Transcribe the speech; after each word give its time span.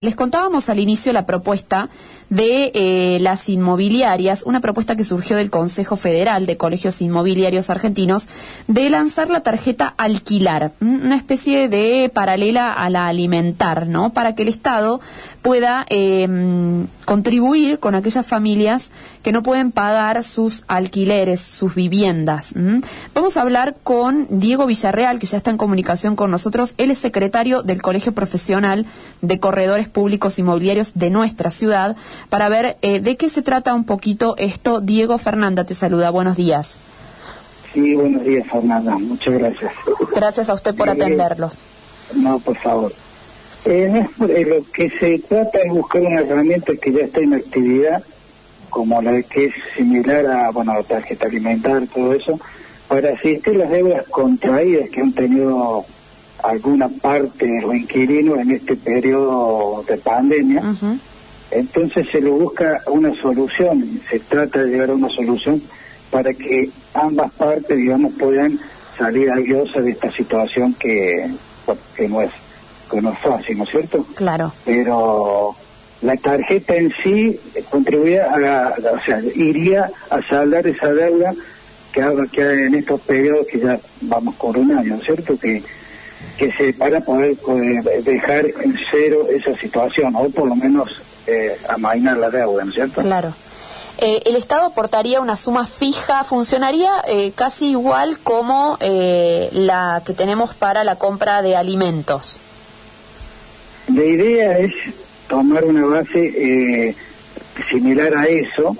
Les 0.00 0.14
contábamos 0.14 0.68
al 0.68 0.78
inicio 0.78 1.12
la 1.12 1.26
propuesta 1.26 1.88
de 2.30 2.70
eh, 2.72 3.18
las 3.20 3.48
inmobiliarias, 3.48 4.44
una 4.44 4.60
propuesta 4.60 4.94
que 4.94 5.02
surgió 5.02 5.36
del 5.36 5.50
Consejo 5.50 5.96
Federal 5.96 6.46
de 6.46 6.56
Colegios 6.56 7.02
Inmobiliarios 7.02 7.68
Argentinos, 7.68 8.28
de 8.68 8.90
lanzar 8.90 9.28
la 9.28 9.40
tarjeta 9.40 9.92
alquilar, 9.96 10.70
una 10.80 11.16
especie 11.16 11.68
de 11.68 12.12
paralela 12.14 12.72
a 12.72 12.90
la 12.90 13.08
alimentar, 13.08 13.88
¿no? 13.88 14.12
Para 14.12 14.36
que 14.36 14.42
el 14.42 14.48
Estado 14.48 15.00
pueda 15.42 15.84
em, 15.88 16.86
contribuir 17.04 17.80
con 17.80 17.96
aquellas 17.96 18.24
familias 18.24 18.92
que 19.24 19.32
no 19.32 19.42
pueden 19.42 19.72
pagar 19.72 20.22
sus 20.22 20.64
alquileres, 20.68 21.40
sus 21.40 21.74
viviendas. 21.74 22.54
Vamos 23.14 23.36
a 23.36 23.42
hablar 23.42 23.76
con 23.82 24.28
Diego 24.30 24.66
Villarreal, 24.66 25.18
que 25.18 25.26
ya 25.26 25.38
está 25.38 25.50
en 25.50 25.56
comunicación 25.56 26.14
con 26.14 26.30
nosotros. 26.30 26.74
Él 26.76 26.92
es 26.92 26.98
secretario 26.98 27.62
del 27.62 27.82
Colegio 27.82 28.12
Profesional 28.12 28.86
de 29.22 29.40
Corredores 29.40 29.87
Públicos 29.88 30.38
Inmobiliarios 30.38 30.92
de 30.94 31.10
nuestra 31.10 31.50
ciudad 31.50 31.96
para 32.28 32.48
ver 32.48 32.76
eh, 32.82 33.00
de 33.00 33.16
qué 33.16 33.28
se 33.28 33.42
trata 33.42 33.74
un 33.74 33.84
poquito 33.84 34.34
esto. 34.38 34.80
Diego 34.80 35.18
Fernanda 35.18 35.64
te 35.64 35.74
saluda. 35.74 36.10
Buenos 36.10 36.36
días. 36.36 36.78
Sí, 37.72 37.94
buenos 37.94 38.24
días, 38.24 38.46
Fernanda. 38.50 38.96
Muchas 38.98 39.34
gracias. 39.34 39.72
Gracias 40.14 40.48
a 40.48 40.54
usted 40.54 40.74
por 40.74 40.88
atenderlos. 40.88 41.64
No, 42.14 42.38
por 42.38 42.56
favor. 42.56 42.92
Eh, 43.64 44.06
lo 44.18 44.64
que 44.72 44.88
se 44.90 45.18
trata 45.18 45.58
es 45.58 45.70
buscar 45.70 46.02
una 46.02 46.20
herramienta 46.20 46.72
que 46.80 46.92
ya 46.92 47.00
está 47.00 47.20
en 47.20 47.34
actividad, 47.34 48.02
como 48.70 49.02
la 49.02 49.20
que 49.22 49.46
es 49.46 49.54
similar 49.76 50.26
a, 50.26 50.50
bueno, 50.50 50.72
tarjeta 50.84 51.26
alimentar, 51.26 51.86
todo 51.92 52.14
eso, 52.14 52.40
para 52.88 53.10
asistir 53.10 53.56
las 53.56 53.70
deudas 53.70 54.06
contraídas 54.08 54.88
que 54.90 55.00
han 55.00 55.12
tenido 55.12 55.84
alguna 56.42 56.88
parte 56.88 57.46
de 57.46 57.60
los 57.62 57.74
inquilinos 57.74 58.38
en 58.38 58.52
este 58.52 58.76
periodo 58.76 59.84
de 59.86 59.96
pandemia. 59.98 60.62
Entonces 61.50 62.06
se 62.10 62.20
le 62.20 62.30
busca 62.30 62.82
una 62.86 63.14
solución, 63.14 64.00
se 64.10 64.20
trata 64.20 64.62
de 64.62 64.70
llegar 64.70 64.90
a 64.90 64.94
una 64.94 65.08
solución 65.08 65.62
para 66.10 66.32
que 66.34 66.70
ambas 66.94 67.32
partes, 67.32 67.76
digamos, 67.76 68.12
puedan 68.18 68.58
salir 68.96 69.30
aiosas 69.30 69.84
de 69.84 69.92
esta 69.92 70.10
situación 70.10 70.74
que, 70.74 71.30
que 71.96 72.08
no 72.08 72.22
es 72.22 72.30
que 72.90 73.02
no 73.02 73.12
es 73.12 73.18
fácil, 73.18 73.58
¿no 73.58 73.64
es 73.64 73.70
cierto? 73.70 74.06
Claro. 74.14 74.52
Pero 74.64 75.54
la 76.00 76.16
tarjeta 76.16 76.74
en 76.74 76.92
sí 77.02 77.38
contribuye 77.70 78.20
a, 78.20 78.74
o 78.94 79.00
sea, 79.04 79.20
iría 79.34 79.90
a 80.10 80.22
saldar 80.22 80.66
esa 80.66 80.92
deuda 80.92 81.34
que 81.92 82.02
que 82.32 82.66
en 82.66 82.74
estos 82.74 83.00
periodos 83.00 83.46
que 83.46 83.60
ya 83.60 83.78
vamos 84.02 84.34
con 84.36 84.56
un 84.56 84.72
año, 84.72 84.90
¿no 84.90 84.96
es 84.96 85.04
cierto? 85.04 85.38
Que 85.38 85.62
que 86.36 86.52
se 86.52 86.72
para 86.72 87.00
poder 87.00 87.36
dejar 88.04 88.46
en 88.46 88.76
cero 88.90 89.26
esa 89.30 89.56
situación 89.56 90.14
o 90.16 90.28
por 90.30 90.48
lo 90.48 90.54
menos 90.54 91.02
eh, 91.26 91.58
amainar 91.68 92.16
la 92.16 92.30
deuda, 92.30 92.64
¿no 92.64 92.70
es 92.70 92.74
cierto? 92.74 93.02
Claro. 93.02 93.34
Eh, 94.00 94.22
el 94.26 94.36
Estado 94.36 94.66
aportaría 94.66 95.20
una 95.20 95.34
suma 95.34 95.66
fija, 95.66 96.22
funcionaría 96.22 97.02
eh, 97.08 97.32
casi 97.34 97.70
igual 97.70 98.20
como 98.22 98.78
eh, 98.80 99.48
la 99.52 100.02
que 100.06 100.12
tenemos 100.12 100.54
para 100.54 100.84
la 100.84 100.94
compra 100.94 101.42
de 101.42 101.56
alimentos. 101.56 102.38
La 103.92 104.04
idea 104.04 104.58
es 104.58 104.72
tomar 105.28 105.64
una 105.64 105.84
base 105.84 106.94
similar 107.68 108.16
a 108.16 108.26
eso, 108.26 108.76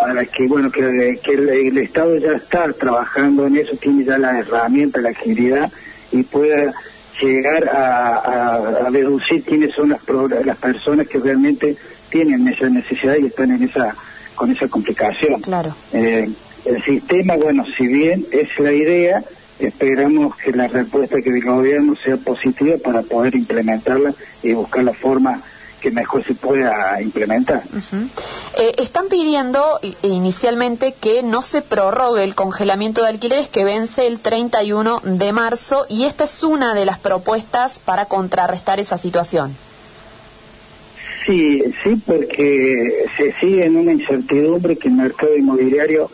para 0.00 0.24
que 0.24 0.46
bueno 0.46 0.70
que, 0.70 0.80
el, 0.80 1.76
Estado 1.76 2.16
ya 2.16 2.32
está 2.32 2.72
trabajando 2.72 3.46
en 3.46 3.56
eso, 3.56 3.76
tiene 3.76 4.04
ya 4.04 4.16
la 4.16 4.38
herramienta, 4.38 5.02
la 5.02 5.10
agilidad 5.10 5.70
y 6.18 6.22
pueda 6.22 6.72
llegar 7.20 7.68
a, 7.68 8.88
deducir 8.90 9.42
quiénes 9.42 9.74
son 9.74 9.90
las, 9.90 10.00
las 10.44 10.56
personas 10.58 11.08
que 11.08 11.18
realmente 11.18 11.76
tienen 12.10 12.46
esa 12.48 12.68
necesidad 12.68 13.16
y 13.16 13.26
están 13.26 13.50
en 13.50 13.62
esa 13.62 13.94
con 14.36 14.52
esa 14.52 14.68
complicación. 14.68 15.40
Claro. 15.40 15.74
Eh, 15.92 16.28
el 16.66 16.84
sistema, 16.84 17.36
bueno, 17.36 17.64
si 17.76 17.86
bien 17.86 18.24
es 18.30 18.58
la 18.58 18.72
idea, 18.72 19.24
esperamos 19.58 20.36
que 20.36 20.52
la 20.52 20.68
respuesta 20.68 21.20
que 21.22 21.30
el 21.30 21.42
gobierno 21.42 21.96
sea 21.96 22.16
positiva 22.16 22.76
para 22.82 23.02
poder 23.02 23.34
implementarla 23.34 24.12
y 24.42 24.52
buscar 24.52 24.84
la 24.84 24.92
forma 24.92 25.40
que 25.80 25.90
mejor 25.90 26.24
se 26.24 26.34
pueda 26.34 27.00
implementar. 27.00 27.62
Eh, 28.58 28.72
están 28.78 29.08
pidiendo 29.08 29.62
inicialmente 30.02 30.94
que 30.98 31.22
no 31.22 31.42
se 31.42 31.60
prorrogue 31.60 32.24
el 32.24 32.34
congelamiento 32.34 33.02
de 33.02 33.08
alquileres 33.08 33.48
que 33.48 33.64
vence 33.64 34.06
el 34.06 34.20
31 34.20 35.00
de 35.04 35.32
marzo 35.32 35.84
y 35.90 36.04
esta 36.04 36.24
es 36.24 36.42
una 36.42 36.74
de 36.74 36.86
las 36.86 36.98
propuestas 36.98 37.78
para 37.78 38.06
contrarrestar 38.06 38.80
esa 38.80 38.96
situación. 38.96 39.54
Sí, 41.26 41.62
sí, 41.82 42.00
porque 42.06 43.06
se 43.16 43.32
sigue 43.34 43.66
en 43.66 43.76
una 43.76 43.92
incertidumbre 43.92 44.76
que 44.76 44.88
el 44.88 44.94
mercado 44.94 45.36
inmobiliario 45.36 46.08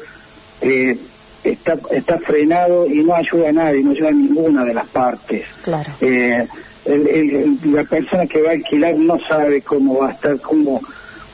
eh, 0.63 0.97
está, 1.45 1.79
está 1.91 2.19
frenado 2.19 2.87
y 2.87 3.05
no 3.05 3.15
ayuda 3.15 3.51
a 3.51 3.53
nadie, 3.53 3.85
no 3.85 3.91
ayuda 3.91 4.09
a 4.09 4.13
ninguna 4.13 4.65
de 4.65 4.75
las 4.75 4.87
partes. 4.89 5.45
Claro. 5.63 5.93
Eh, 6.01 6.45
la 6.85 7.85
persona 7.85 8.27
que 8.27 8.43
va 8.43 8.51
a 8.51 8.53
alquilar 8.55 8.97
no 8.97 9.19
sabe 9.21 9.63
cómo 9.63 9.99
va 9.99 10.09
a 10.09 10.13
estar, 10.13 10.41
cómo, 10.41 10.81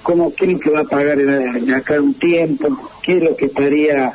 cómo 0.02 0.30
cree 0.32 0.58
que 0.58 0.70
va 0.70 0.80
a 0.80 0.84
pagar 0.84 1.20
en, 1.20 1.72
acá 1.74 2.00
un 2.00 2.14
tiempo, 2.14 2.68
qué 3.02 3.18
es 3.18 3.22
lo 3.22 3.36
que 3.36 3.46
estaría, 3.46 4.12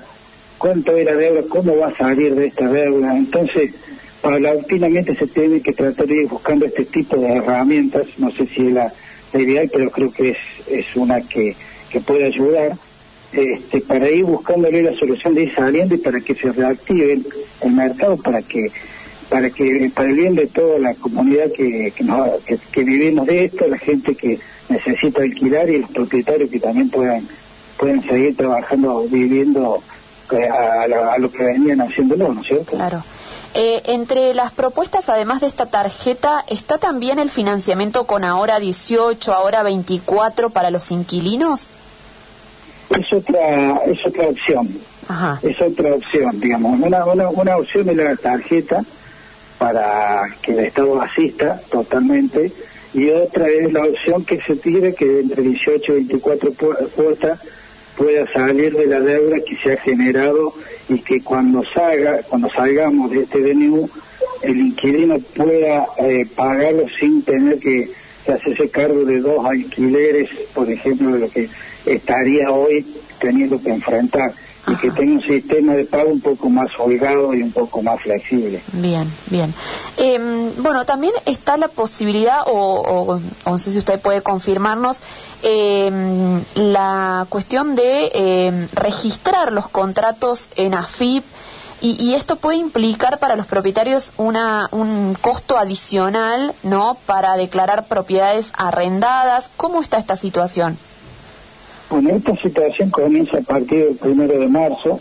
cuánto 0.57 0.95
era 0.97 1.15
deuda, 1.15 1.41
cómo 1.49 1.77
va 1.77 1.87
a 1.87 1.95
salir 1.95 2.35
de 2.35 2.47
esta 2.47 2.67
deuda. 2.67 3.15
Entonces, 3.15 3.73
paulatinamente 4.21 5.15
se 5.15 5.27
tiene 5.27 5.61
que 5.61 5.73
tratar 5.73 6.07
de 6.07 6.23
ir 6.23 6.27
buscando 6.27 6.65
este 6.65 6.85
tipo 6.85 7.17
de 7.17 7.33
herramientas, 7.33 8.07
no 8.17 8.31
sé 8.31 8.47
si 8.47 8.67
es 8.67 8.73
la, 8.73 8.93
ideal, 9.33 9.69
pero 9.71 9.89
creo 9.89 10.11
que 10.11 10.29
es, 10.29 10.37
es 10.69 10.95
una 10.95 11.19
que, 11.21 11.55
que 11.89 11.99
puede 11.99 12.25
ayudar. 12.25 12.73
Este, 13.31 13.81
para 13.81 14.11
ir 14.11 14.25
buscándole 14.25 14.83
la 14.83 14.93
solución 14.93 15.33
de 15.33 15.45
ir 15.45 15.55
saliendo 15.55 15.95
y 15.95 15.97
para 15.97 16.21
que 16.21 16.35
se 16.35 16.51
reactive 16.51 17.19
el 17.61 17.71
mercado, 17.71 18.15
para 18.17 18.43
que 18.43 18.69
para 19.33 19.49
que 19.49 19.91
para 19.93 20.09
el 20.09 20.15
bien 20.15 20.35
de 20.35 20.45
toda 20.45 20.77
la 20.77 20.93
comunidad 20.93 21.51
que, 21.51 21.91
que, 22.71 22.83
vivimos 22.83 23.25
de 23.25 23.45
esto, 23.45 23.67
la 23.67 23.79
gente 23.79 24.13
que 24.13 24.37
necesita 24.69 25.21
alquilar 25.21 25.69
y 25.69 25.79
los 25.79 25.91
propietarios 25.91 26.49
que 26.49 26.59
también 26.59 26.89
puedan 26.89 27.27
pueden 27.77 28.03
seguir 28.03 28.37
trabajando, 28.37 29.03
viviendo 29.09 29.81
eh, 30.31 30.47
a, 30.47 31.17
lo 31.17 31.31
que 31.31 31.43
venían 31.43 31.81
haciéndolo, 31.81 32.33
¿no 32.33 32.41
es 32.41 32.47
cierto? 32.47 32.77
Claro. 32.77 33.03
Eh, 33.55 33.81
entre 33.85 34.33
las 34.33 34.51
propuestas, 34.51 35.09
además 35.09 35.41
de 35.41 35.47
esta 35.47 35.65
tarjeta, 35.65 36.43
¿está 36.47 36.77
también 36.77 37.19
el 37.19 37.29
financiamiento 37.29 38.05
con 38.05 38.23
ahora 38.23 38.59
18, 38.59 39.33
ahora 39.33 39.63
24 39.63 40.49
para 40.49 40.71
los 40.71 40.91
inquilinos? 40.91 41.69
Es 42.89 43.13
otra, 43.13 43.77
es 43.85 44.05
otra 44.05 44.27
opción. 44.27 44.69
Ajá. 45.07 45.39
Es 45.43 45.61
otra 45.61 45.93
opción, 45.93 46.39
digamos. 46.39 46.79
Una, 46.79 47.05
una, 47.05 47.29
una 47.29 47.57
opción 47.57 47.89
es 47.89 47.97
la 47.97 48.15
tarjeta, 48.15 48.83
para 49.57 50.23
que 50.41 50.53
el 50.53 50.59
Estado 50.59 51.01
asista 51.01 51.61
totalmente 51.69 52.51
y 52.93 53.09
otra 53.09 53.49
es 53.49 53.73
la 53.73 53.85
opción 53.85 54.23
que 54.23 54.39
se 54.41 54.55
tire 54.55 54.93
que 54.93 55.19
entre 55.21 55.41
18 55.41 55.91
y 55.91 55.95
24 55.95 56.53
cuotas 56.95 57.39
pueda 57.97 58.25
salir 58.27 58.75
de 58.75 58.85
la 58.87 58.99
deuda 58.99 59.37
que 59.45 59.55
se 59.57 59.73
ha 59.73 59.77
generado 59.77 60.53
y 60.89 60.99
que 60.99 61.21
cuando 61.21 61.63
salga 61.63 62.21
cuando 62.23 62.49
salgamos 62.49 63.11
de 63.11 63.21
este 63.21 63.39
DNU 63.41 63.89
el 64.41 64.57
inquilino 64.57 65.19
pueda 65.35 65.87
eh, 65.99 66.25
pagarlo 66.35 66.85
sin 66.99 67.23
tener 67.23 67.59
que, 67.59 67.89
que 68.25 68.31
hacerse 68.31 68.69
cargo 68.69 69.05
de 69.05 69.19
dos 69.19 69.45
alquileres 69.45 70.29
por 70.53 70.69
ejemplo 70.69 71.13
de 71.13 71.19
lo 71.19 71.29
que 71.29 71.49
estaría 71.85 72.51
hoy 72.51 72.85
teniendo 73.19 73.61
que 73.61 73.69
enfrentar 73.69 74.33
y 74.67 74.75
que 74.77 74.91
tenga 74.91 75.13
un 75.13 75.21
sistema 75.21 75.73
de 75.73 75.83
pago 75.83 76.09
un 76.09 76.21
poco 76.21 76.49
más 76.49 76.69
holgado 76.79 77.33
y 77.33 77.41
un 77.41 77.51
poco 77.51 77.81
más 77.81 78.01
flexible. 78.01 78.61
Bien, 78.71 79.11
bien. 79.27 79.53
Em, 79.97 80.51
bueno, 80.57 80.85
también 80.85 81.13
está 81.25 81.57
la 81.57 81.67
posibilidad, 81.67 82.43
o, 82.45 83.19
no 83.45 83.59
sé 83.59 83.71
si 83.71 83.79
usted 83.79 83.99
puede 83.99 84.21
confirmarnos, 84.21 84.99
em, 85.41 86.41
la 86.55 87.25
cuestión 87.29 87.75
de 87.75 88.11
em, 88.13 88.67
registrar 88.73 89.51
los 89.51 89.67
contratos 89.67 90.49
en 90.55 90.73
AFIP. 90.73 91.23
Y, 91.81 92.01
y, 92.01 92.13
esto 92.13 92.37
puede 92.37 92.57
implicar 92.57 93.19
para 93.19 93.35
los 93.35 93.45
propietarios 93.45 94.13
una, 94.15 94.69
un 94.71 95.17
costo 95.19 95.57
adicional, 95.57 96.55
¿no? 96.63 96.95
Para 97.05 97.35
declarar 97.35 97.87
propiedades 97.87 98.53
arrendadas. 98.55 99.51
¿Cómo 99.57 99.81
está 99.81 99.97
esta 99.97 100.15
situación? 100.15 100.77
Bueno, 101.93 102.09
esta 102.09 102.35
situación 102.35 102.89
comienza 102.89 103.37
a 103.37 103.41
partir 103.41 103.85
del 103.85 103.95
primero 103.97 104.39
de 104.39 104.47
marzo. 104.47 104.99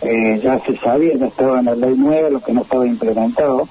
Eh, 0.00 0.40
ya 0.42 0.58
se 0.58 0.76
sabía, 0.76 1.14
ya 1.14 1.26
estaba 1.26 1.60
en 1.60 1.66
la 1.66 1.76
ley 1.76 1.94
nueva, 1.96 2.30
lo 2.30 2.40
que 2.40 2.52
no 2.52 2.62
estaba 2.62 2.84
implementado. 2.84 3.68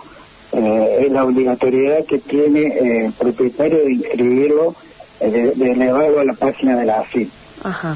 Eh, 0.54 1.04
es 1.06 1.12
la 1.12 1.26
obligatoriedad 1.26 2.06
que 2.06 2.20
tiene 2.20 2.62
eh, 2.62 3.06
el 3.08 3.12
propietario 3.12 3.80
de 3.80 3.92
inscribirlo, 3.92 4.74
de, 5.20 5.52
elevarlo 5.52 6.22
a 6.22 6.24
la 6.24 6.34
página 6.34 6.78
de 6.78 6.86
la 6.86 7.02
AFIP. 7.02 7.30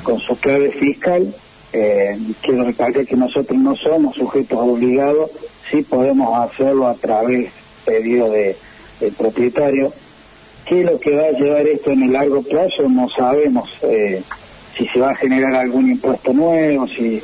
Con 0.04 0.20
su 0.20 0.38
clave 0.40 0.72
fiscal, 0.72 1.34
quiero 1.72 2.66
recalcar 2.66 3.06
que 3.06 3.16
nosotros 3.16 3.58
no 3.58 3.78
somos 3.78 4.16
sujetos 4.16 4.60
obligados, 4.60 5.32
sí 5.72 5.84
podemos 5.84 6.38
hacerlo 6.38 6.90
a 6.90 6.96
través 6.96 7.50
pedido 7.86 8.30
de, 8.30 8.58
del 9.00 9.14
propietario 9.14 9.94
¿Qué 10.66 10.80
es 10.80 10.86
lo 10.86 11.00
que 11.00 11.16
va 11.16 11.28
a 11.28 11.32
llevar 11.32 11.68
esto 11.68 11.92
en 11.92 12.04
el 12.04 12.14
largo 12.14 12.42
plazo? 12.42 12.90
No 12.90 13.08
sabemos 13.08 13.70
eh, 13.84 14.24
si 14.78 14.88
se 14.88 15.00
va 15.00 15.12
a 15.12 15.16
generar 15.16 15.56
algún 15.56 15.90
impuesto 15.90 16.34
nuevo, 16.34 16.88
si 16.88 17.22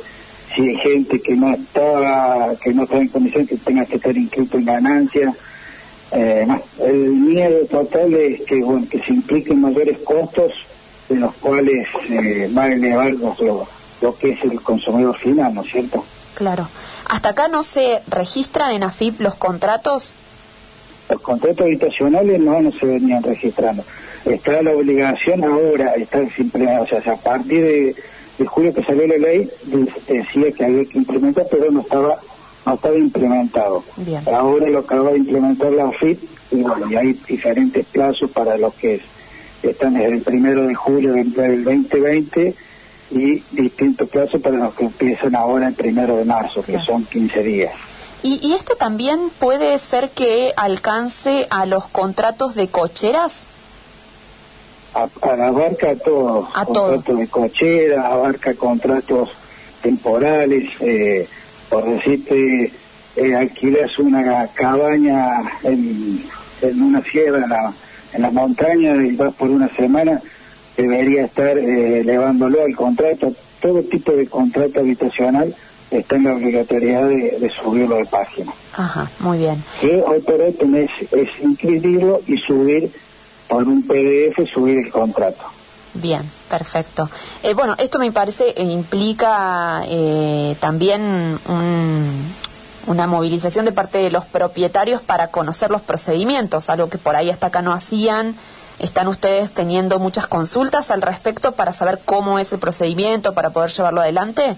si 0.54 0.68
hay 0.68 0.76
gente 0.76 1.20
que 1.20 1.34
no 1.34 1.52
estaba, 1.52 2.54
que 2.62 2.72
no 2.72 2.84
está 2.84 2.98
en 2.98 3.08
condiciones 3.08 3.48
que 3.48 3.56
tenga 3.56 3.86
que 3.86 3.96
estar 3.96 4.16
inscrito 4.16 4.58
en 4.58 4.64
ganancia. 4.64 5.34
Eh, 6.12 6.46
el 6.80 7.10
miedo 7.10 7.64
total 7.66 8.12
es 8.14 8.42
que 8.42 8.62
bueno 8.62 8.86
que 8.90 9.00
se 9.00 9.14
impliquen 9.14 9.62
mayores 9.62 9.98
costos 10.00 10.52
de 11.08 11.16
los 11.16 11.34
cuales 11.36 11.88
eh, 12.10 12.50
va 12.56 12.64
a 12.64 12.72
elevar 12.72 13.12
lo, 13.12 13.66
lo 14.00 14.18
que 14.18 14.32
es 14.32 14.44
el 14.44 14.60
consumidor 14.60 15.16
final, 15.16 15.54
¿no 15.54 15.62
es 15.62 15.70
cierto? 15.70 16.04
Claro. 16.34 16.68
¿Hasta 17.08 17.30
acá 17.30 17.48
no 17.48 17.62
se 17.62 18.02
registran 18.08 18.72
en 18.72 18.82
AFIP 18.82 19.20
los 19.20 19.34
contratos? 19.34 20.14
Los 21.12 21.20
contratos 21.20 21.60
habitacionales 21.60 22.40
no, 22.40 22.62
no 22.62 22.72
se 22.72 22.86
venían 22.86 23.22
registrando. 23.22 23.84
Está 24.24 24.62
la 24.62 24.70
obligación 24.70 25.44
ahora, 25.44 25.92
está 25.94 26.26
simple, 26.30 26.66
o 26.78 26.86
sea, 26.86 27.00
a 27.12 27.16
partir 27.16 27.94
de, 28.38 28.46
julio 28.46 28.72
que 28.72 28.82
salió 28.82 29.06
la 29.06 29.18
ley, 29.18 29.46
decía 30.08 30.52
que 30.52 30.64
había 30.64 30.84
que 30.86 30.96
implementar, 30.96 31.44
pero 31.50 31.70
no 31.70 31.82
estaba 31.82 32.18
no 32.64 32.74
estaba 32.74 32.96
implementado. 32.96 33.84
Ahora 34.32 34.70
lo 34.70 34.78
acaba 34.78 35.10
de 35.10 35.18
implementar 35.18 35.72
la 35.72 35.88
AFIP 35.88 36.18
y 36.50 36.62
bueno, 36.62 36.90
y 36.90 36.96
hay 36.96 37.12
diferentes 37.28 37.84
plazos 37.86 38.30
para 38.30 38.56
los 38.56 38.72
que 38.74 39.00
están 39.62 39.94
desde 39.94 40.14
el 40.14 40.22
primero 40.22 40.66
de 40.66 40.74
julio 40.74 41.12
del 41.12 41.62
2020 41.64 42.54
y 43.10 43.42
distintos 43.50 44.08
plazos 44.08 44.40
para 44.40 44.56
los 44.56 44.74
que 44.74 44.84
empiezan 44.84 45.34
ahora 45.34 45.68
el 45.68 45.74
primero 45.74 46.16
de 46.16 46.24
marzo, 46.24 46.62
que 46.62 46.78
son 46.78 47.04
15 47.04 47.42
días. 47.42 47.91
¿Y, 48.22 48.52
esto 48.52 48.76
también 48.76 49.18
puede 49.40 49.76
ser 49.78 50.10
que 50.10 50.52
alcance 50.56 51.46
a 51.50 51.66
los 51.66 51.86
contratos 51.88 52.54
de 52.54 52.68
cocheras? 52.68 53.48
A, 54.94 55.08
abarca 55.46 55.96
todo, 55.96 56.48
a 56.54 56.64
contratos 56.64 57.18
de 57.18 57.26
cocheras, 57.26 58.04
abarca 58.04 58.54
contratos 58.54 59.30
temporales, 59.82 60.70
eh, 60.80 61.28
por 61.68 61.84
decirte, 61.84 62.72
eh, 63.16 63.34
alquilas 63.34 63.98
una 63.98 64.46
cabaña 64.54 65.42
en, 65.64 66.24
en 66.60 66.82
una 66.82 67.02
sierra 67.02 67.42
en 67.42 67.50
la, 67.50 67.72
en 68.12 68.22
la 68.22 68.30
montaña 68.30 68.94
y 69.04 69.16
vas 69.16 69.34
por 69.34 69.50
una 69.50 69.68
semana, 69.74 70.20
debería 70.76 71.24
estar 71.24 71.58
eh, 71.58 72.00
elevándolo 72.00 72.62
al 72.62 72.76
contrato. 72.76 73.32
Todo 73.60 73.82
tipo 73.82 74.12
de 74.12 74.26
contrato 74.26 74.80
habitacional 74.80 75.54
está 75.98 76.16
en 76.16 76.24
la 76.24 76.34
obligatoriedad 76.34 77.08
de, 77.08 77.52
subirlo 77.62 77.96
de 77.96 78.06
página. 78.06 78.52
Ajá, 78.74 79.10
muy 79.20 79.38
bien. 79.38 79.62
Que 79.80 80.02
hoy 80.06 80.20
por 80.20 80.40
hoy 80.40 80.52
tenés, 80.52 80.90
es 81.10 81.28
inscribirlo 81.42 82.20
y 82.26 82.38
subir 82.38 82.90
por 83.48 83.64
un 83.64 83.86
PDF, 83.86 84.50
subir 84.52 84.78
el 84.78 84.90
contrato. 84.90 85.44
Bien, 85.94 86.22
perfecto. 86.48 87.08
Eh, 87.42 87.52
bueno, 87.54 87.74
esto 87.78 87.98
me 87.98 88.10
parece 88.12 88.54
eh, 88.56 88.62
implica 88.64 89.82
eh, 89.86 90.56
también 90.58 91.38
una 92.86 93.06
movilización 93.06 93.66
de 93.66 93.72
parte 93.72 93.98
de 93.98 94.10
los 94.10 94.24
propietarios 94.24 95.02
para 95.02 95.28
conocer 95.28 95.70
los 95.70 95.82
procedimientos, 95.82 96.70
algo 96.70 96.88
que 96.88 96.98
por 96.98 97.14
ahí 97.14 97.28
hasta 97.30 97.48
acá 97.48 97.60
no 97.60 97.72
hacían 97.72 98.34
¿Están 98.82 99.06
ustedes 99.06 99.52
teniendo 99.52 100.00
muchas 100.00 100.26
consultas 100.26 100.90
al 100.90 101.02
respecto 101.02 101.52
para 101.52 101.72
saber 101.72 102.00
cómo 102.04 102.40
es 102.40 102.52
el 102.52 102.58
procedimiento, 102.58 103.32
para 103.32 103.50
poder 103.50 103.70
llevarlo 103.70 104.00
adelante? 104.00 104.56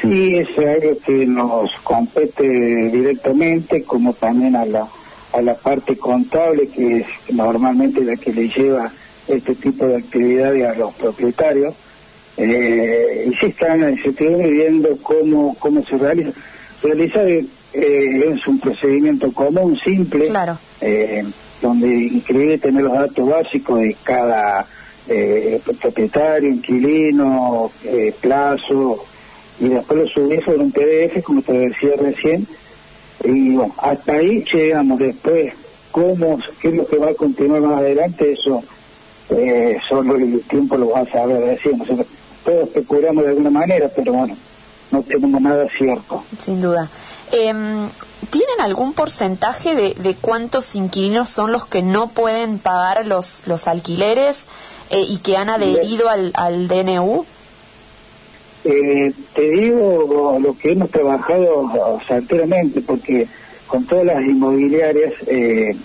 Sí, 0.00 0.36
es 0.36 0.48
algo 0.58 0.98
que 1.04 1.26
nos 1.26 1.70
compete 1.82 2.44
directamente, 2.90 3.82
como 3.82 4.12
también 4.12 4.56
a 4.56 4.64
la, 4.64 4.86
a 5.32 5.42
la 5.42 5.54
parte 5.54 5.96
contable, 5.96 6.68
que 6.68 6.98
es 6.98 7.06
normalmente 7.32 8.02
la 8.02 8.16
que 8.16 8.32
le 8.32 8.48
lleva 8.48 8.90
este 9.28 9.54
tipo 9.54 9.86
de 9.86 9.96
actividades 9.96 10.66
a 10.68 10.74
los 10.74 10.94
propietarios. 10.94 11.74
Eh, 12.36 13.28
y 13.30 13.34
sí 13.36 13.46
están, 13.46 13.96
se 13.96 14.10
están 14.10 14.38
viendo 14.38 14.96
cómo, 15.02 15.56
cómo 15.58 15.82
se 15.84 15.96
realiza. 15.96 16.30
Realiza 16.82 17.22
eh, 17.24 17.44
es 17.72 18.46
un 18.46 18.60
procedimiento 18.60 19.32
común, 19.32 19.78
simple. 19.78 20.28
Claro. 20.28 20.58
Eh, 20.80 21.24
donde 21.60 21.88
incluye 21.88 22.58
tener 22.58 22.82
los 22.82 22.92
datos 22.92 23.28
básicos 23.28 23.80
de 23.80 23.96
cada 24.02 24.66
eh, 25.08 25.60
propietario, 25.80 26.50
inquilino, 26.50 27.70
eh, 27.84 28.12
plazo, 28.20 29.04
y 29.60 29.68
después 29.68 30.00
lo 30.00 30.06
subí 30.08 30.40
sobre 30.42 30.58
un 30.58 30.72
PDF, 30.72 31.22
como 31.24 31.42
te 31.42 31.52
decía 31.52 31.90
recién, 31.98 32.46
y 33.24 33.54
bueno, 33.54 33.74
hasta 33.78 34.12
ahí 34.12 34.44
llegamos 34.52 34.98
después, 34.98 35.52
cómo, 35.90 36.38
qué 36.60 36.68
es 36.68 36.74
lo 36.74 36.86
que 36.86 36.98
va 36.98 37.10
a 37.10 37.14
continuar 37.14 37.62
más 37.62 37.78
adelante, 37.78 38.32
eso 38.32 38.62
eh, 39.30 39.78
solo 39.88 40.16
el 40.16 40.40
tiempo 40.42 40.76
lo 40.76 40.90
va 40.90 41.00
a 41.00 41.06
saber 41.06 41.40
decir, 41.44 41.76
nosotros 41.76 42.06
todos 42.44 42.68
especulamos 42.68 43.24
de 43.24 43.30
alguna 43.30 43.50
manera, 43.50 43.90
pero 43.94 44.12
bueno, 44.12 44.36
no 44.90 45.02
tenemos 45.02 45.40
nada 45.40 45.66
cierto. 45.76 46.22
Sin 46.38 46.60
duda. 46.60 46.88
Eh, 47.32 47.52
¿Tienen 48.30 48.60
algún 48.60 48.92
porcentaje 48.92 49.74
de, 49.74 49.94
de, 49.94 50.14
cuántos 50.14 50.74
inquilinos 50.74 51.28
son 51.28 51.52
los 51.52 51.66
que 51.66 51.82
no 51.82 52.08
pueden 52.08 52.58
pagar 52.58 53.04
los, 53.06 53.46
los 53.46 53.68
alquileres 53.68 54.46
eh, 54.90 55.04
y 55.06 55.18
que 55.18 55.36
han 55.36 55.50
adherido 55.50 56.08
al, 56.08 56.32
al 56.34 56.68
DNU? 56.68 57.24
Eh, 58.68 59.12
te 59.32 59.48
digo 59.50 60.38
lo 60.42 60.58
que 60.58 60.72
hemos 60.72 60.90
trabajado 60.90 62.00
certeramente, 62.06 62.80
porque 62.80 63.28
con 63.68 63.84
todas 63.84 64.06
las 64.06 64.24
inmobiliarias, 64.24 65.12
eh, 65.28 65.76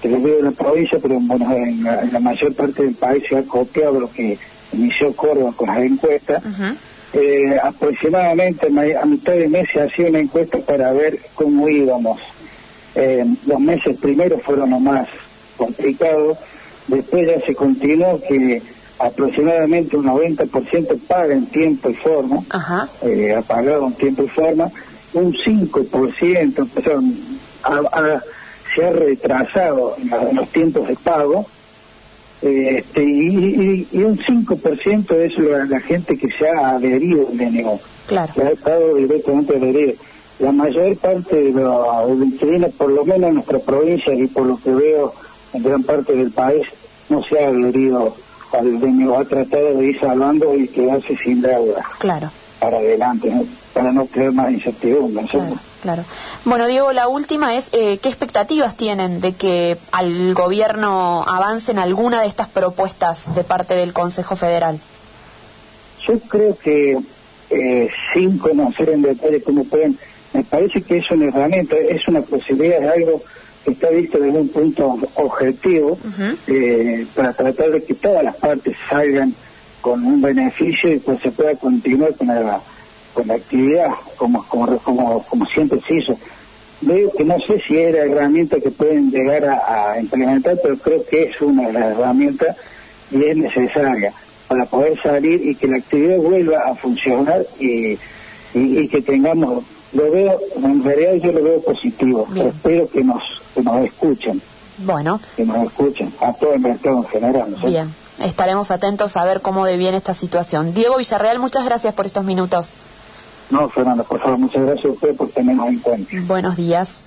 te 0.00 0.08
lo 0.08 0.18
digo 0.18 0.38
en 0.38 0.44
la 0.44 0.50
provincia, 0.52 0.98
pero 1.02 1.18
bueno, 1.20 1.52
en, 1.52 1.82
la, 1.82 2.20
mayor 2.20 2.54
parte 2.54 2.84
del 2.84 2.94
país 2.94 3.24
se 3.28 3.36
ha 3.36 3.42
copiado 3.42 3.98
lo 3.98 4.10
que 4.12 4.38
inició 4.72 5.12
Córdoba 5.16 5.52
con 5.56 5.66
las 5.66 5.78
encuestas. 5.78 6.42
Eh, 7.12 7.58
aproximadamente 7.60 8.66
a 8.66 9.04
mitad 9.06 9.32
de 9.32 9.48
mes 9.48 9.68
se 9.72 9.80
hacía 9.80 10.08
una 10.08 10.20
encuesta 10.20 10.58
para 10.58 10.92
ver 10.92 11.18
cómo 11.34 11.68
íbamos. 11.68 12.20
Eh, 12.94 13.24
los 13.46 13.58
meses 13.58 13.96
primeros 13.96 14.42
fueron 14.42 14.70
los 14.70 14.80
más 14.80 15.08
complicados, 15.56 16.38
después 16.86 17.26
ya 17.26 17.40
se 17.44 17.54
continuó 17.54 18.20
que 18.28 18.62
aproximadamente 18.98 19.96
un 19.96 20.06
90% 20.06 20.98
paga 21.06 21.34
en 21.34 21.46
tiempo 21.46 21.90
y 21.90 21.94
forma, 21.94 22.42
eh, 23.02 23.34
ha 23.34 23.42
pagado 23.42 23.86
en 23.86 23.92
tiempo 23.94 24.24
y 24.24 24.28
forma, 24.28 24.70
un 25.14 25.32
5% 25.32 26.68
se 28.74 28.84
ha 28.84 28.90
retrasado 28.90 29.94
en 29.98 30.36
los 30.36 30.48
tiempos 30.48 30.88
de 30.88 30.96
pago, 30.96 31.46
este, 32.40 33.02
y, 33.02 33.88
y, 33.90 34.02
un 34.04 34.16
5% 34.16 35.06
de 35.08 35.26
eso 35.26 35.56
es 35.56 35.68
la 35.68 35.80
gente 35.80 36.16
que 36.16 36.30
se 36.30 36.48
ha 36.48 36.76
adherido 36.76 37.26
al 37.28 37.36
DNO. 37.36 37.80
Claro. 38.06 38.32
Que 38.32 38.42
ha 38.42 38.50
estado 38.50 38.94
directamente 38.94 39.56
adherido. 39.56 39.94
La 40.38 40.52
mayor 40.52 40.96
parte 40.98 41.36
de 41.36 41.50
los 41.50 42.10
inquilinos, 42.10 42.72
por 42.74 42.90
lo 42.90 43.04
menos 43.04 43.30
en 43.30 43.34
nuestra 43.34 43.58
provincia 43.58 44.14
y 44.14 44.28
por 44.28 44.46
lo 44.46 44.56
que 44.56 44.70
veo 44.70 45.12
en 45.52 45.64
gran 45.64 45.82
parte 45.82 46.14
del 46.14 46.30
país, 46.30 46.64
no 47.08 47.24
se 47.24 47.42
ha 47.42 47.48
adherido 47.48 48.14
al 48.52 48.80
DNO. 48.80 49.18
Ha 49.18 49.24
tratado 49.24 49.74
de 49.74 49.86
ir 49.86 50.00
salvando 50.00 50.54
y 50.54 50.68
quedarse 50.68 51.16
sin 51.16 51.40
deuda. 51.40 51.84
Claro. 51.98 52.30
Para 52.60 52.78
adelante, 52.78 53.32
para 53.72 53.92
no 53.92 54.06
tener 54.06 54.32
más 54.32 54.50
incertidumbre. 54.50 55.26
Claro. 55.82 56.04
Bueno, 56.44 56.66
Diego, 56.66 56.92
la 56.92 57.06
última 57.06 57.56
es, 57.56 57.68
eh, 57.72 57.98
¿qué 57.98 58.08
expectativas 58.08 58.76
tienen 58.76 59.20
de 59.20 59.34
que 59.34 59.78
al 59.92 60.34
gobierno 60.34 61.22
avance 61.22 61.70
en 61.70 61.78
alguna 61.78 62.22
de 62.22 62.26
estas 62.26 62.48
propuestas 62.48 63.34
de 63.34 63.44
parte 63.44 63.74
del 63.74 63.92
Consejo 63.92 64.34
Federal? 64.34 64.80
Yo 66.06 66.18
creo 66.20 66.58
que, 66.58 66.98
eh, 67.50 67.90
sin 68.12 68.38
conocer 68.38 68.90
en 68.90 69.02
detalle 69.02 69.40
cómo 69.42 69.64
pueden, 69.64 69.96
me 70.32 70.42
parece 70.42 70.82
que 70.82 70.98
es 70.98 71.10
una 71.10 71.26
herramienta, 71.26 71.76
es 71.76 72.06
una 72.08 72.22
posibilidad, 72.22 72.82
es 72.82 72.90
algo 72.90 73.22
está 73.72 73.90
visto 73.90 74.18
desde 74.18 74.38
un 74.38 74.48
punto 74.48 74.98
objetivo 75.14 75.98
eh, 76.46 77.06
para 77.14 77.32
tratar 77.32 77.70
de 77.70 77.82
que 77.84 77.94
todas 77.94 78.24
las 78.24 78.36
partes 78.36 78.76
salgan 78.88 79.34
con 79.80 80.04
un 80.04 80.20
beneficio 80.20 80.92
y 80.92 80.98
pues 80.98 81.20
se 81.20 81.30
pueda 81.30 81.54
continuar 81.54 82.14
con 82.14 82.28
la 82.28 82.60
con 83.18 83.26
la 83.26 83.34
actividad 83.34 83.90
como, 84.16 84.44
como, 84.46 84.78
como, 84.78 85.22
como 85.24 85.46
siempre 85.46 85.80
se 85.86 85.96
hizo. 85.96 86.16
Veo 86.80 87.10
que 87.10 87.24
no 87.24 87.36
sé 87.40 87.60
si 87.66 87.76
era 87.76 88.04
herramienta 88.04 88.60
que 88.60 88.70
pueden 88.70 89.10
llegar 89.10 89.44
a, 89.44 89.98
implementar, 89.98 90.56
pero 90.62 90.76
creo 90.76 91.04
que 91.04 91.24
es 91.24 91.40
una 91.40 91.66
de 91.66 91.72
las 91.72 91.98
herramientas 91.98 92.56
y 93.10 93.24
es 93.24 93.36
necesaria 93.36 94.12
para 94.46 94.64
poder 94.66 94.96
salir 95.02 95.44
y 95.44 95.56
que 95.56 95.66
la 95.66 95.78
actividad 95.78 96.18
vuelva 96.18 96.60
a 96.60 96.76
funcionar 96.76 97.44
y, 97.58 97.98
y, 98.54 98.88
que 98.88 99.02
tengamos, 99.02 99.64
lo 99.92 100.10
veo, 100.10 100.38
en 100.56 100.84
realidad 100.84 101.14
yo 101.14 101.32
lo 101.32 101.42
veo 101.42 101.60
positivo, 101.60 102.28
espero 102.36 102.88
que 102.88 103.02
nos, 103.02 103.37
que 103.54 103.62
nos 103.62 103.84
escuchen. 103.84 104.40
Bueno. 104.78 105.20
Que 105.36 105.44
nos 105.44 105.66
escuchen, 105.66 106.12
a 106.20 106.32
todo 106.32 106.54
el 106.54 106.60
mercado 106.60 106.98
en 106.98 107.04
general. 107.06 107.56
Bien, 107.64 107.92
estaremos 108.22 108.70
atentos 108.70 109.16
a 109.16 109.24
ver 109.24 109.40
cómo 109.40 109.64
deviene 109.64 109.96
esta 109.96 110.14
situación. 110.14 110.72
Diego 110.74 110.96
Villarreal, 110.98 111.38
muchas 111.38 111.64
gracias 111.64 111.94
por 111.94 112.06
estos 112.06 112.24
minutos. 112.24 112.74
No, 113.50 113.68
Fernando, 113.68 114.04
por 114.04 114.20
favor, 114.20 114.38
muchas 114.38 114.62
gracias 114.64 114.86
a 114.86 114.90
usted 114.90 115.16
por 115.16 115.30
tenernos 115.30 115.68
en 115.68 115.78
cuenta. 115.78 116.12
Buenos 116.26 116.56
días. 116.56 117.00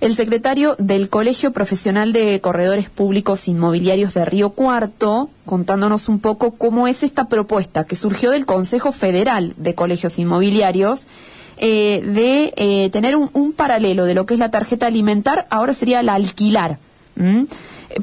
el 0.00 0.14
secretario 0.14 0.76
del 0.78 1.08
Colegio 1.08 1.50
Profesional 1.52 2.12
de 2.12 2.40
Corredores 2.40 2.88
Públicos 2.88 3.48
Inmobiliarios 3.48 4.14
de 4.14 4.24
Río 4.24 4.50
Cuarto, 4.50 5.28
contándonos 5.44 6.08
un 6.08 6.20
poco 6.20 6.52
cómo 6.52 6.86
es 6.86 7.02
esta 7.02 7.28
propuesta 7.28 7.82
que 7.84 7.96
surgió 7.96 8.30
del 8.30 8.46
Consejo 8.46 8.92
Federal 8.92 9.54
de 9.56 9.74
Colegios 9.74 10.20
Inmobiliarios 10.20 11.08
eh, 11.58 12.02
de 12.04 12.52
eh, 12.56 12.90
tener 12.90 13.16
un, 13.16 13.52
paralelo 13.52 14.04
de 14.04 14.14
lo 14.14 14.26
que 14.26 14.34
es 14.34 14.40
la 14.40 14.50
tarjeta 14.50 14.86
alimentar, 14.86 15.46
ahora 15.50 15.74
sería 15.74 16.02
la 16.02 16.14
alquilar, 16.14 16.78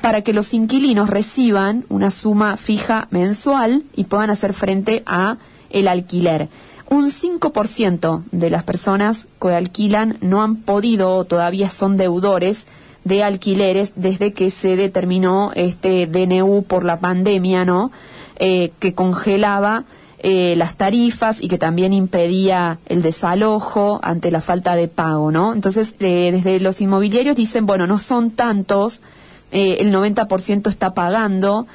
para 0.02 0.22
que 0.22 0.34
los 0.34 0.54
inquilinos 0.54 1.10
reciban 1.10 1.86
una 1.88 2.12
suma 2.12 2.58
fija 2.58 3.08
mensual 3.12 3.84
y 3.96 4.04
puedan 4.06 4.30
hacer 4.30 4.52
frente 4.52 5.04
a 5.06 5.38
el 5.70 5.88
alquiler. 5.88 6.50
Un 6.90 7.10
5% 7.12 8.24
de 8.32 8.50
las 8.50 8.64
personas 8.64 9.28
que 9.42 9.50
alquilan 9.50 10.18
no 10.22 10.44
han 10.44 10.58
podido 10.58 11.16
o 11.16 11.26
todavía 11.26 11.70
son 11.70 11.98
deudores 11.98 12.68
de 13.06 13.24
alquileres 13.24 13.94
desde 13.96 14.34
que 14.34 14.50
se 14.50 14.76
determinó 14.76 15.52
este 15.56 16.08
DNU 16.08 16.64
por 16.64 16.84
la 16.84 17.00
pandemia, 17.00 17.64
¿no? 17.64 17.92
Eh, 18.38 18.72
que 18.80 18.94
congelaba 18.94 19.86
eh, 20.20 20.56
las 20.56 20.76
tarifas 20.76 21.42
y 21.42 21.48
que 21.48 21.58
también 21.58 21.94
impedía 21.94 22.80
el 22.86 23.02
desalojo 23.02 24.00
ante 24.02 24.32
la 24.32 24.42
falta 24.42 24.76
de 24.76 24.88
pago, 24.88 25.32
¿no? 25.32 25.54
Entonces, 25.54 25.96
eh, 26.00 26.32
desde 26.32 26.60
los 26.60 26.82
inmobiliarios 26.82 27.36
dicen, 27.36 27.66
bueno, 27.66 27.88
no 27.88 28.00
son 28.00 28.32
tantos, 28.32 29.02
el 29.52 29.94
90% 29.94 30.68
está 30.68 30.94
pagando, 30.94 31.66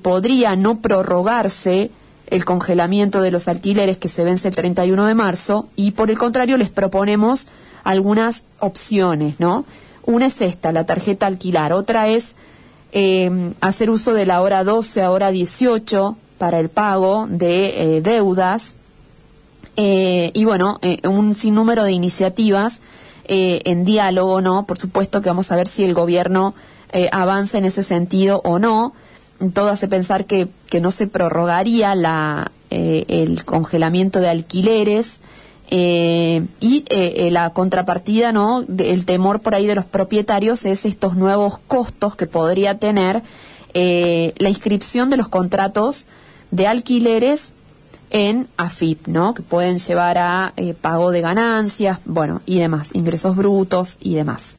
podría 0.00 0.56
no 0.56 0.78
prorrogarse 0.80 1.90
el 2.30 2.44
congelamiento 2.44 3.20
de 3.20 3.30
los 3.30 3.48
alquileres 3.48 3.98
que 3.98 4.08
se 4.08 4.24
vence 4.24 4.48
el 4.48 4.54
31 4.54 5.06
de 5.06 5.14
marzo 5.14 5.68
y 5.76 5.90
por 5.90 6.10
el 6.10 6.18
contrario 6.18 6.56
les 6.56 6.70
proponemos 6.70 7.48
algunas 7.84 8.44
opciones, 8.60 9.34
¿no? 9.38 9.64
Una 10.04 10.26
es 10.26 10.40
esta, 10.40 10.72
la 10.72 10.86
tarjeta 10.86 11.26
alquilar, 11.26 11.72
otra 11.72 12.08
es 12.08 12.34
eh, 12.92 13.52
hacer 13.60 13.90
uso 13.90 14.14
de 14.14 14.26
la 14.26 14.40
hora 14.42 14.64
12 14.64 15.02
a 15.02 15.10
hora 15.10 15.30
18 15.30 16.16
para 16.40 16.58
el 16.58 16.70
pago 16.70 17.28
de 17.30 17.96
eh, 17.96 18.00
deudas 18.00 18.76
eh, 19.76 20.32
y 20.34 20.44
bueno, 20.44 20.80
un 21.04 21.36
sinnúmero 21.36 21.84
de 21.84 21.92
iniciativas 21.92 22.80
en 23.32 23.84
diálogo, 23.84 24.40
¿no? 24.40 24.66
Por 24.66 24.76
supuesto 24.76 25.22
que 25.22 25.28
vamos 25.28 25.52
a 25.52 25.56
ver 25.56 25.68
si 25.68 25.84
el 25.84 25.94
gobierno 25.94 26.54
avanza 27.12 27.58
en 27.58 27.64
ese 27.64 27.84
sentido 27.84 28.40
o 28.42 28.58
no 28.58 28.92
todo 29.54 29.68
hace 29.68 29.88
pensar 29.88 30.26
que, 30.26 30.48
que 30.68 30.80
no 30.80 30.90
se 30.90 31.06
prorrogaría 31.06 31.94
la, 31.94 32.52
eh, 32.70 33.04
el 33.08 33.44
congelamiento 33.44 34.20
de 34.20 34.28
alquileres 34.28 35.20
eh, 35.70 36.44
y 36.60 36.84
eh, 36.88 37.30
la 37.30 37.50
contrapartida, 37.50 38.32
¿no? 38.32 38.64
el 38.78 39.06
temor 39.06 39.40
por 39.40 39.54
ahí 39.54 39.66
de 39.66 39.74
los 39.74 39.86
propietarios 39.86 40.66
es 40.66 40.84
estos 40.84 41.16
nuevos 41.16 41.58
costos 41.58 42.16
que 42.16 42.26
podría 42.26 42.78
tener 42.78 43.22
la 43.72 44.48
inscripción 44.48 45.10
de 45.10 45.16
los 45.16 45.28
contratos 45.28 46.06
de 46.50 46.66
alquileres 46.66 47.52
en 48.10 48.48
AFIP, 48.56 49.06
¿no? 49.06 49.34
Que 49.34 49.42
pueden 49.42 49.78
llevar 49.78 50.18
a 50.18 50.52
pago 50.80 51.10
de 51.10 51.20
ganancias, 51.20 51.98
bueno, 52.04 52.42
y 52.44 52.58
demás, 52.58 52.90
ingresos 52.92 53.36
brutos 53.36 53.96
y 54.00 54.14
demás. 54.14 54.42